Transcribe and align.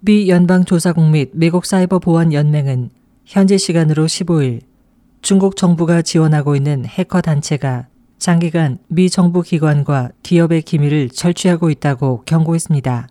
미 0.00 0.28
연방조사국 0.28 1.10
및 1.10 1.30
미국 1.32 1.64
사이버 1.64 1.98
보안 1.98 2.32
연맹은 2.32 2.90
현지 3.24 3.58
시간으로 3.58 4.06
15일 4.06 4.60
중국 5.22 5.56
정부가 5.56 6.02
지원하고 6.02 6.54
있는 6.54 6.84
해커 6.84 7.22
단체가 7.22 7.88
장기간 8.18 8.78
미 8.88 9.08
정부 9.08 9.42
기관과 9.42 10.10
기업의 10.22 10.62
기밀을 10.62 11.08
절취하고 11.08 11.70
있다고 11.70 12.22
경고했습니다. 12.26 13.08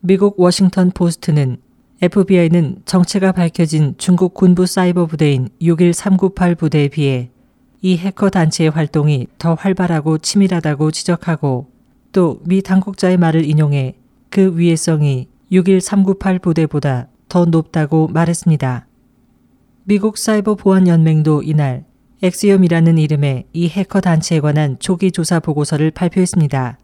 미국 0.00 0.38
워싱턴 0.38 0.90
포스트는 0.90 1.56
FBI는 2.02 2.82
정체가 2.84 3.32
밝혀진 3.32 3.94
중국 3.98 4.34
군부 4.34 4.66
사이버 4.66 5.06
부대인 5.06 5.48
61398 5.60 6.54
부대에 6.54 6.88
비해 6.88 7.30
이 7.80 7.96
해커 7.96 8.30
단체의 8.30 8.70
활동이 8.70 9.26
더 9.38 9.54
활발하고 9.54 10.18
치밀하다고 10.18 10.90
지적하고 10.90 11.66
또 12.12 12.40
미 12.44 12.62
당국자의 12.62 13.16
말을 13.16 13.44
인용해 13.44 13.94
그 14.30 14.56
위해성이 14.58 15.28
61398 15.50 16.38
부대보다 16.40 17.08
더 17.28 17.44
높다고 17.44 18.08
말했습니다. 18.08 18.86
미국 19.84 20.18
사이버 20.18 20.54
보안 20.54 20.86
연맹도 20.86 21.42
이날 21.42 21.84
엑시엄이라는 22.22 22.98
이름의 22.98 23.46
이 23.52 23.68
해커 23.68 24.00
단체에 24.00 24.40
관한 24.40 24.76
초기 24.78 25.10
조사 25.10 25.40
보고서를 25.40 25.90
발표했습니다. 25.90 26.78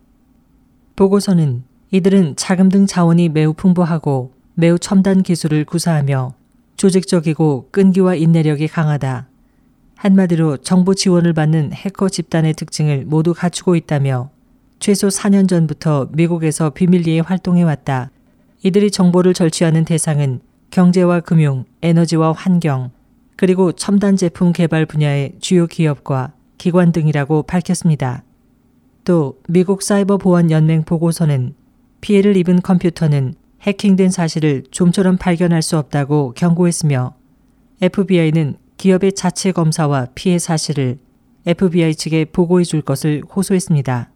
보고서는 0.96 1.64
이들은 1.90 2.36
자금 2.36 2.68
등 2.68 2.86
자원이 2.86 3.28
매우 3.28 3.52
풍부하고 3.52 4.32
매우 4.54 4.78
첨단 4.78 5.22
기술을 5.22 5.64
구사하며 5.64 6.34
조직적이고 6.76 7.68
끈기와 7.70 8.14
인내력이 8.14 8.68
강하다. 8.68 9.28
한마디로 9.96 10.58
정부 10.58 10.94
지원을 10.94 11.32
받는 11.32 11.72
해커 11.72 12.08
집단의 12.08 12.54
특징을 12.54 13.04
모두 13.04 13.34
갖추고 13.34 13.76
있다며 13.76 14.30
최소 14.78 15.08
4년 15.08 15.48
전부터 15.48 16.08
미국에서 16.12 16.70
비밀리에 16.70 17.20
활동해왔다. 17.20 18.10
이들이 18.64 18.90
정보를 18.90 19.34
절취하는 19.34 19.84
대상은 19.84 20.40
경제와 20.70 21.20
금융, 21.20 21.66
에너지와 21.82 22.32
환경, 22.32 22.90
그리고 23.36 23.72
첨단 23.72 24.16
제품 24.16 24.52
개발 24.52 24.86
분야의 24.86 25.34
주요 25.38 25.66
기업과 25.66 26.32
기관 26.56 26.90
등이라고 26.90 27.42
밝혔습니다. 27.42 28.24
또 29.04 29.38
미국 29.48 29.82
사이버 29.82 30.16
보안 30.16 30.50
연맹 30.50 30.84
보고서는 30.84 31.54
피해를 32.00 32.38
입은 32.38 32.62
컴퓨터는 32.62 33.34
해킹된 33.60 34.10
사실을 34.10 34.64
좀처럼 34.70 35.18
발견할 35.18 35.60
수 35.60 35.76
없다고 35.76 36.32
경고했으며 36.34 37.14
FBI는 37.82 38.56
기업의 38.78 39.12
자체 39.12 39.52
검사와 39.52 40.06
피해 40.14 40.38
사실을 40.38 40.98
FBI 41.44 41.94
측에 41.96 42.24
보고해 42.24 42.64
줄 42.64 42.80
것을 42.80 43.24
호소했습니다. 43.36 44.10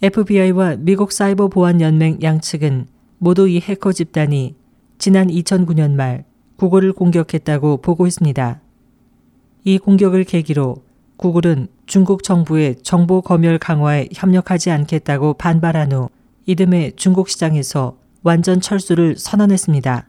FBI와 0.00 0.76
미국 0.78 1.10
사이버 1.10 1.48
보안 1.48 1.80
연맹 1.80 2.20
양측은 2.22 2.86
모두 3.22 3.46
이 3.48 3.60
해커 3.60 3.92
집단이 3.92 4.56
지난 4.98 5.28
2009년 5.28 5.92
말 5.92 6.24
구글을 6.56 6.92
공격했다고 6.92 7.76
보고했습니다. 7.76 8.60
이 9.62 9.78
공격을 9.78 10.24
계기로 10.24 10.82
구글은 11.18 11.68
중국 11.86 12.24
정부의 12.24 12.82
정보 12.82 13.20
검열 13.22 13.58
강화에 13.58 14.08
협력하지 14.12 14.72
않겠다고 14.72 15.34
반발한 15.34 15.92
후 15.92 16.08
이듬해 16.46 16.90
중국 16.96 17.28
시장에서 17.28 17.96
완전 18.24 18.60
철수를 18.60 19.16
선언했습니다. 19.16 20.08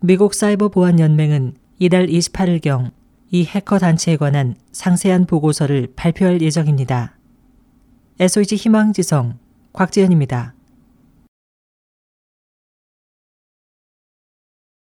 미국 0.00 0.32
사이버 0.32 0.70
보안 0.70 0.98
연맹은 0.98 1.52
이달 1.78 2.06
28일경 2.06 2.92
이 3.30 3.44
해커 3.44 3.78
단체에 3.78 4.16
관한 4.16 4.54
상세한 4.72 5.26
보고서를 5.26 5.92
발표할 5.94 6.40
예정입니다. 6.40 7.18
SOH 8.18 8.56
희망지성 8.56 9.34
곽지연입니다. 9.74 10.55